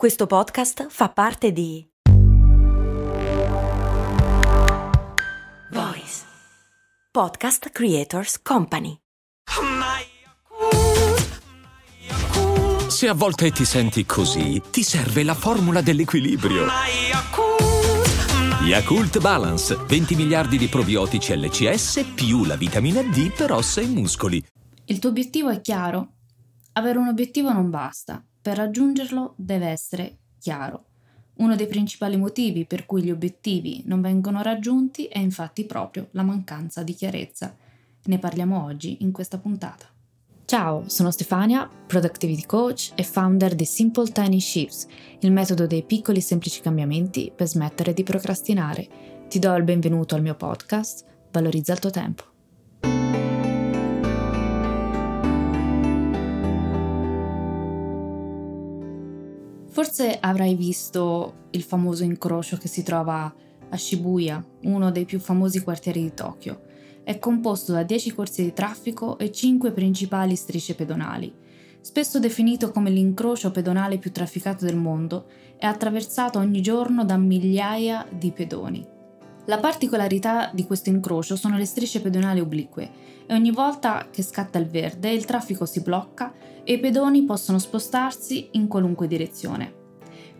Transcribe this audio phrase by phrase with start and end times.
[0.00, 1.86] Questo podcast fa parte di
[5.72, 6.24] Voice
[7.10, 8.96] Podcast Creators Company.
[12.88, 16.64] Se a volte ti senti così, ti serve la formula dell'equilibrio.
[18.62, 24.42] Yakult Balance, 20 miliardi di probiotici LCS più la vitamina D per ossa e muscoli.
[24.86, 26.14] Il tuo obiettivo è chiaro?
[26.72, 30.84] Avere un obiettivo non basta per raggiungerlo deve essere chiaro.
[31.34, 36.22] Uno dei principali motivi per cui gli obiettivi non vengono raggiunti è infatti proprio la
[36.22, 37.56] mancanza di chiarezza.
[38.04, 39.86] Ne parliamo oggi in questa puntata.
[40.44, 44.86] Ciao, sono Stefania, Productivity Coach e founder di Simple Tiny Shifts,
[45.20, 48.88] il metodo dei piccoli e semplici cambiamenti per smettere di procrastinare.
[49.28, 52.29] Ti do il benvenuto al mio podcast, Valorizza il tuo tempo.
[59.82, 63.34] Forse avrai visto il famoso incrocio che si trova
[63.70, 66.64] a Shibuya, uno dei più famosi quartieri di Tokyo.
[67.02, 71.32] È composto da 10 corsie di traffico e 5 principali strisce pedonali.
[71.80, 78.06] Spesso definito come l'incrocio pedonale più trafficato del mondo, è attraversato ogni giorno da migliaia
[78.10, 78.86] di pedoni.
[79.50, 82.88] La particolarità di questo incrocio sono le strisce pedonali oblique
[83.26, 87.58] e ogni volta che scatta il verde il traffico si blocca e i pedoni possono
[87.58, 89.74] spostarsi in qualunque direzione.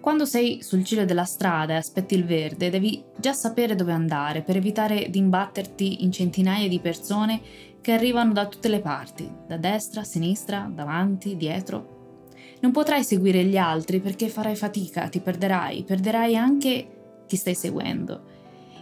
[0.00, 4.40] Quando sei sul ciglio della strada e aspetti il verde, devi già sapere dove andare
[4.40, 7.42] per evitare di imbatterti in centinaia di persone
[7.82, 12.30] che arrivano da tutte le parti, da destra, a sinistra, davanti, dietro.
[12.60, 18.32] Non potrai seguire gli altri perché farai fatica, ti perderai, perderai anche chi stai seguendo.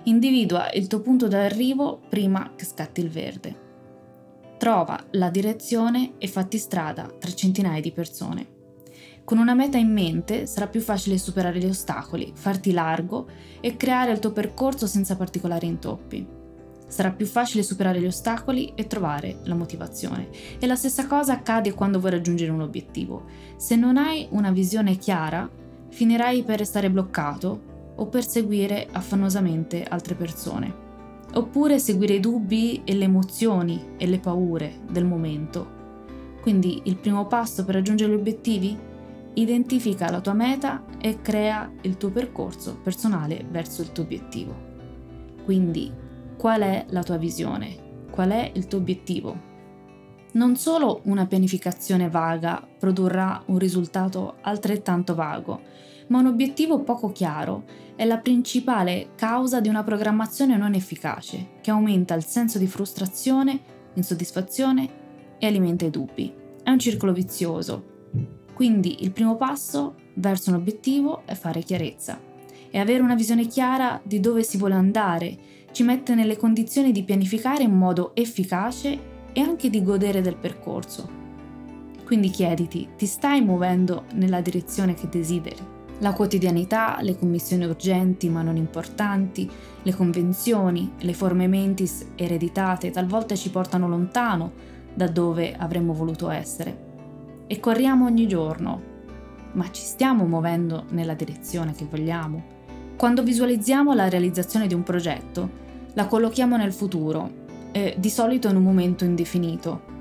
[0.04, 3.70] Individua il tuo punto d'arrivo prima che scatti il verde.
[4.58, 8.46] Trova la direzione e fatti strada tra centinaia di persone.
[9.22, 13.28] Con una meta in mente sarà più facile superare gli ostacoli, farti largo
[13.60, 16.26] e creare il tuo percorso senza particolari intoppi.
[16.88, 20.30] Sarà più facile superare gli ostacoli e trovare la motivazione.
[20.58, 23.26] E la stessa cosa accade quando vuoi raggiungere un obiettivo.
[23.56, 25.48] Se non hai una visione chiara,
[25.90, 30.90] finirai per restare bloccato o perseguire affannosamente altre persone.
[31.34, 35.80] Oppure seguire i dubbi e le emozioni e le paure del momento.
[36.42, 38.76] Quindi il primo passo per raggiungere gli obiettivi?
[39.34, 44.54] Identifica la tua meta e crea il tuo percorso personale verso il tuo obiettivo.
[45.44, 45.90] Quindi
[46.36, 48.06] qual è la tua visione?
[48.10, 49.50] Qual è il tuo obiettivo?
[50.32, 55.60] Non solo una pianificazione vaga produrrà un risultato altrettanto vago,
[56.12, 57.64] ma un obiettivo poco chiaro
[57.96, 63.58] è la principale causa di una programmazione non efficace, che aumenta il senso di frustrazione,
[63.94, 64.90] insoddisfazione
[65.38, 66.30] e alimenta i dubbi.
[66.62, 68.10] È un circolo vizioso.
[68.52, 72.20] Quindi il primo passo verso un obiettivo è fare chiarezza
[72.70, 75.38] e avere una visione chiara di dove si vuole andare
[75.72, 79.00] ci mette nelle condizioni di pianificare in modo efficace
[79.32, 81.08] e anche di godere del percorso.
[82.04, 85.80] Quindi chiediti, ti stai muovendo nella direzione che desideri?
[86.02, 89.48] La quotidianità, le commissioni urgenti ma non importanti,
[89.82, 94.50] le convenzioni, le forme mentis ereditate talvolta ci portano lontano
[94.92, 97.44] da dove avremmo voluto essere.
[97.46, 98.82] E corriamo ogni giorno,
[99.52, 102.42] ma ci stiamo muovendo nella direzione che vogliamo.
[102.96, 105.48] Quando visualizziamo la realizzazione di un progetto,
[105.92, 107.30] la collochiamo nel futuro,
[107.70, 109.91] eh, di solito in un momento indefinito,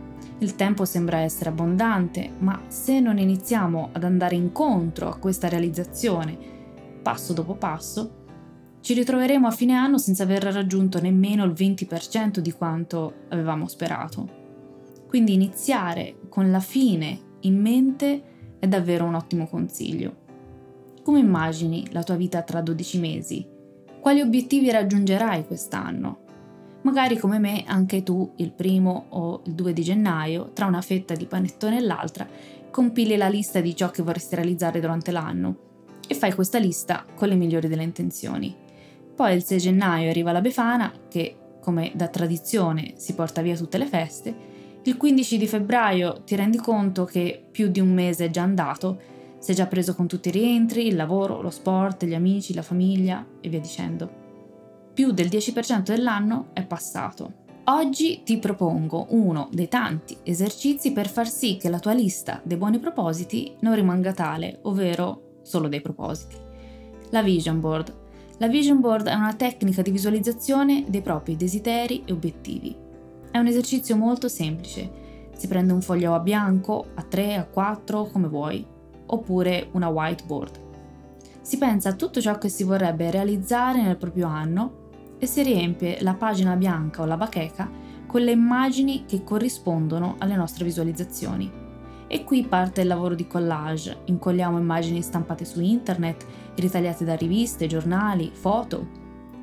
[0.42, 6.36] il tempo sembra essere abbondante, ma se non iniziamo ad andare incontro a questa realizzazione,
[7.02, 8.20] passo dopo passo,
[8.82, 14.40] ci ritroveremo a fine anno senza aver raggiunto nemmeno il 20% di quanto avevamo sperato.
[15.08, 18.24] Quindi iniziare con la fine in mente
[18.58, 20.16] è davvero un ottimo consiglio.
[21.04, 23.48] Come immagini la tua vita tra 12 mesi?
[24.00, 26.22] Quali obiettivi raggiungerai quest'anno?
[26.84, 31.14] Magari come me anche tu il primo o il 2 di gennaio, tra una fetta
[31.14, 32.28] di panettone e l'altra,
[32.72, 35.56] compili la lista di ciò che vorresti realizzare durante l'anno
[36.08, 38.56] e fai questa lista con le migliori delle intenzioni.
[39.16, 43.78] Poi il 6 gennaio arriva la Befana, che come da tradizione si porta via tutte
[43.78, 44.36] le feste,
[44.84, 49.00] il 15 di febbraio ti rendi conto che più di un mese è già andato,
[49.38, 53.24] sei già preso con tutti i rientri, il lavoro, lo sport, gli amici, la famiglia
[53.40, 54.21] e via dicendo
[54.94, 57.40] più del 10% dell'anno è passato.
[57.66, 62.58] Oggi ti propongo uno dei tanti esercizi per far sì che la tua lista dei
[62.58, 66.36] buoni propositi non rimanga tale, ovvero solo dei propositi.
[67.12, 68.00] La Vision Board.
[68.40, 72.76] La Vision Board è una tecnica di visualizzazione dei propri desideri e obiettivi.
[73.30, 75.30] È un esercizio molto semplice.
[75.38, 78.66] Si prende un foglio a bianco, a 3, a 4, come vuoi,
[79.06, 80.60] oppure una whiteboard.
[81.42, 84.81] Si pensa a tutto ciò che si vorrebbe realizzare nel proprio anno
[85.22, 87.70] e si riempie la pagina bianca o la bacheca
[88.08, 91.50] con le immagini che corrispondono alle nostre visualizzazioni.
[92.08, 96.26] E qui parte il lavoro di collage, incolliamo immagini stampate su internet,
[96.56, 98.88] ritagliate da riviste, giornali, foto.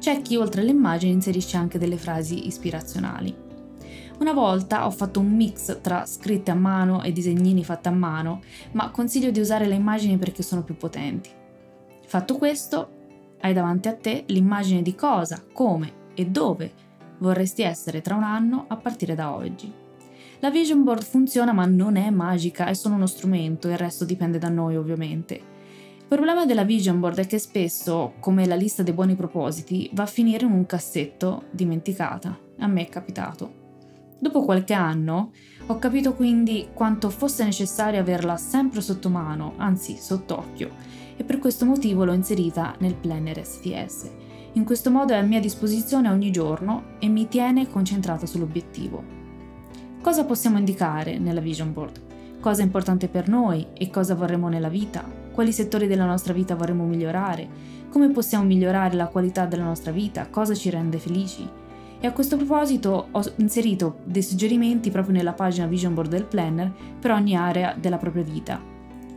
[0.01, 3.47] C'è chi oltre alle immagini inserisce anche delle frasi ispirazionali.
[4.19, 8.43] Una volta ho fatto un mix tra scritte a mano e disegnini fatti a mano,
[8.73, 11.31] ma consiglio di usare le immagini perché sono più potenti.
[12.05, 12.98] Fatto questo,
[13.41, 16.73] hai davanti a te l'immagine di cosa, come e dove
[17.19, 19.73] vorresti essere tra un anno a partire da oggi.
[20.41, 24.39] La vision board funziona ma non è magica, è solo uno strumento, il resto dipende
[24.39, 25.35] da noi ovviamente.
[25.35, 30.05] Il problema della vision board è che spesso, come la lista dei buoni propositi, va
[30.05, 32.39] a finire in un cassetto dimenticata.
[32.61, 33.67] A me è capitato.
[34.21, 35.33] Dopo qualche anno
[35.67, 40.71] ho capito quindi quanto fosse necessario averla sempre sotto mano, anzi sott'occhio,
[41.19, 44.11] e per questo motivo l'ho inserita nel planner STS.
[44.53, 49.03] In questo modo è a mia disposizione ogni giorno e mi tiene concentrata sull'obiettivo.
[50.01, 52.01] Cosa possiamo indicare nella vision board?
[52.41, 55.05] Cosa è importante per noi e cosa vorremmo nella vita?
[55.33, 57.49] Quali settori della nostra vita vorremmo migliorare?
[57.91, 60.29] Come possiamo migliorare la qualità della nostra vita?
[60.29, 61.47] Cosa ci rende felici?
[62.01, 66.73] E a questo proposito ho inserito dei suggerimenti proprio nella pagina vision board del planner
[67.01, 68.68] per ogni area della propria vita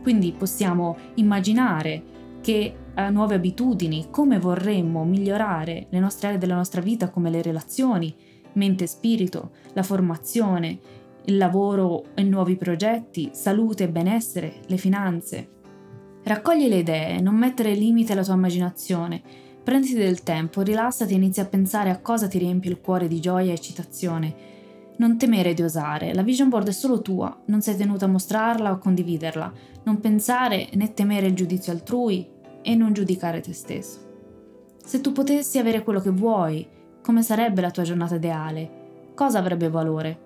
[0.02, 2.02] quindi possiamo immaginare
[2.40, 7.40] che a nuove abitudini, come vorremmo migliorare le nostre aree della nostra vita, come le
[7.40, 8.14] relazioni,
[8.54, 10.78] mente e spirito, la formazione,
[11.26, 15.48] il lavoro e nuovi progetti, salute e benessere, le finanze.
[16.24, 19.22] Raccogli le idee, non mettere limite alla tua immaginazione.
[19.62, 23.20] Prenditi del tempo, rilassati e inizia a pensare a cosa ti riempie il cuore di
[23.20, 24.50] gioia e eccitazione
[25.02, 28.70] non temere di osare, la vision board è solo tua, non sei tenuta a mostrarla
[28.70, 29.52] o condividerla,
[29.82, 32.24] non pensare né temere il giudizio altrui
[32.62, 33.98] e non giudicare te stesso.
[34.84, 36.64] Se tu potessi avere quello che vuoi,
[37.02, 39.10] come sarebbe la tua giornata ideale?
[39.16, 40.20] Cosa avrebbe valore?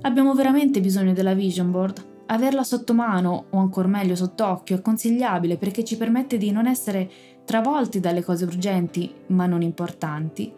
[0.00, 2.04] Abbiamo veramente bisogno della vision board?
[2.26, 7.08] Averla sotto mano, o ancora meglio sott'occhio, è consigliabile perché ci permette di non essere
[7.44, 10.52] travolti dalle cose urgenti ma non importanti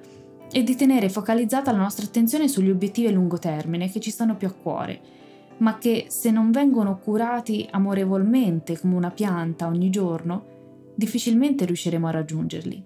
[0.50, 4.36] e di tenere focalizzata la nostra attenzione sugli obiettivi a lungo termine che ci stanno
[4.36, 5.00] più a cuore,
[5.58, 10.56] ma che se non vengono curati amorevolmente come una pianta ogni giorno,
[10.94, 12.82] difficilmente riusciremo a raggiungerli.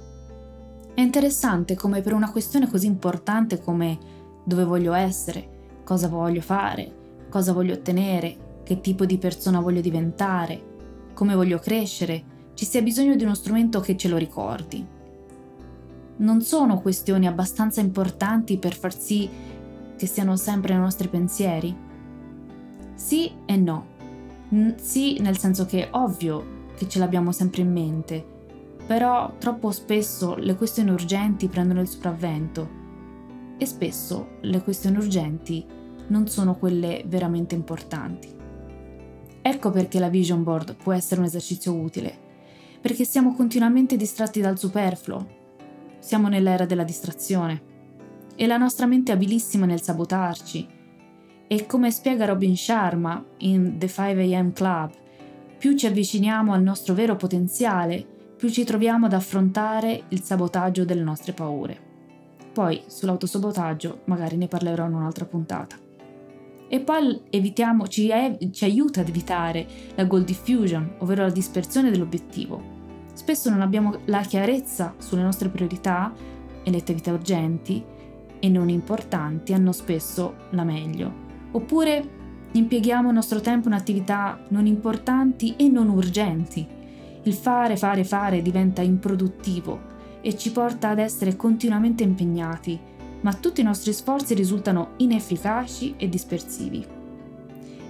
[0.95, 3.99] È interessante come per una questione così importante come
[4.45, 7.01] dove voglio essere, cosa voglio fare,
[7.31, 10.71] cosa voglio ottenere, che tipo di persona voglio diventare,
[11.15, 14.87] come voglio crescere, ci sia bisogno di uno strumento che ce lo ricordi,
[16.17, 19.29] non sono questioni abbastanza importanti per far sì
[19.97, 21.75] che siano sempre nei nostri pensieri?
[22.95, 23.87] Sì e no.
[24.77, 28.25] sì, nel senso che è ovvio che ce l'abbiamo sempre in mente,
[28.87, 32.81] però troppo spesso le questioni urgenti prendono il sopravvento
[33.57, 35.65] e spesso le questioni urgenti
[36.09, 38.29] non sono quelle veramente importanti.
[39.41, 42.17] Ecco perché la vision board può essere un esercizio utile,
[42.81, 45.41] perché siamo continuamente distratti dal superfluo,
[46.03, 47.71] siamo nell'era della distrazione
[48.35, 50.67] e la nostra mente è abilissima nel sabotarci.
[51.47, 54.91] E come spiega Robin Sharma in The 5am Club,
[55.59, 58.05] più ci avviciniamo al nostro vero potenziale,
[58.37, 61.91] più ci troviamo ad affrontare il sabotaggio delle nostre paure.
[62.53, 65.77] Poi sull'autosabotaggio magari ne parlerò in un'altra puntata.
[66.69, 68.11] E poi evitiamo, ci,
[68.51, 72.81] ci aiuta ad evitare la goal diffusion, ovvero la dispersione dell'obiettivo
[73.23, 76.13] Spesso non abbiamo la chiarezza sulle nostre priorità
[76.65, 77.81] e le attività urgenti
[78.41, 81.13] e non importanti hanno spesso la meglio.
[81.53, 82.05] Oppure
[82.51, 86.67] impieghiamo il nostro tempo in attività non importanti e non urgenti.
[87.23, 89.79] Il fare, fare, fare diventa improduttivo
[90.21, 92.77] e ci porta ad essere continuamente impegnati,
[93.21, 96.85] ma tutti i nostri sforzi risultano inefficaci e dispersivi.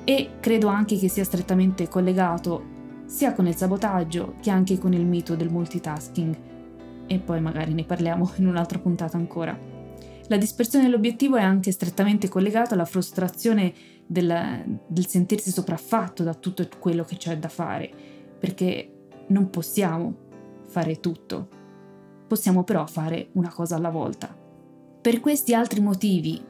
[0.05, 2.72] E credo anche che sia strettamente collegato
[3.07, 6.37] sia con il sabotaggio che anche con il mito del multitasking.
[7.07, 9.59] E poi magari ne parliamo in un'altra puntata ancora.
[10.29, 13.73] La dispersione dell'obiettivo è anche strettamente collegata alla frustrazione
[14.07, 17.91] del, del sentirsi sopraffatto da tutto quello che c'è da fare,
[18.39, 20.15] perché non possiamo
[20.69, 21.49] fare tutto.
[22.27, 24.35] Possiamo però fare una cosa alla volta.
[25.03, 26.43] Per questi altri motivi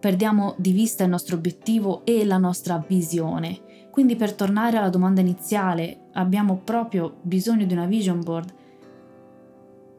[0.00, 3.60] perdiamo di vista il nostro obiettivo e la nostra visione
[3.92, 8.50] quindi per tornare alla domanda iniziale, abbiamo proprio bisogno di una vision board?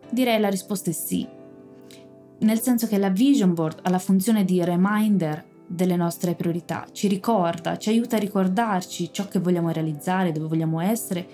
[0.09, 1.27] Direi la risposta è sì.
[2.39, 7.07] Nel senso che la vision board ha la funzione di reminder delle nostre priorità, ci
[7.07, 11.27] ricorda, ci aiuta a ricordarci ciò che vogliamo realizzare, dove vogliamo essere,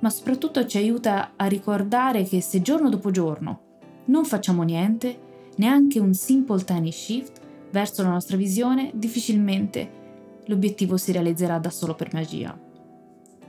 [0.00, 3.60] ma soprattutto ci aiuta a ricordare che se giorno dopo giorno
[4.04, 5.18] non facciamo niente,
[5.56, 7.40] neanche un simple tiny shift
[7.70, 10.00] verso la nostra visione, difficilmente
[10.46, 12.58] l'obiettivo si realizzerà da solo per magia.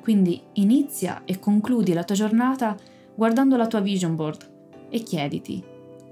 [0.01, 2.75] Quindi inizia e concludi la tua giornata
[3.15, 4.51] guardando la tua vision board
[4.89, 5.63] e chiediti,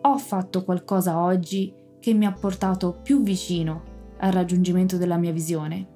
[0.02, 5.88] ho fatto qualcosa oggi che mi ha portato più vicino al raggiungimento della mia visione?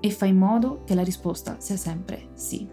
[0.00, 2.66] E fai in modo che la risposta sia sempre sì.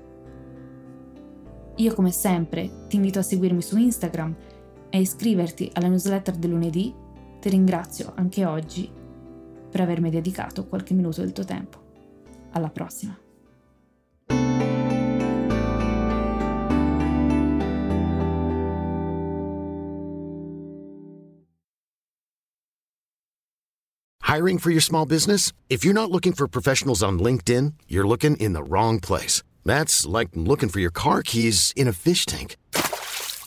[1.75, 4.36] Io come sempre ti invito a seguirmi su Instagram
[4.89, 6.93] e iscriverti alla newsletter del lunedì.
[7.39, 8.89] Ti ringrazio anche oggi
[9.72, 11.80] per avermi dedicato qualche minuto del tuo tempo.
[12.51, 13.18] Alla prossima!
[24.32, 25.51] Hiring for your small business?
[25.68, 29.44] If you're not looking for professionals on LinkedIn, you're looking in the wrong place.
[29.66, 32.56] That's like looking for your car keys in a fish tank.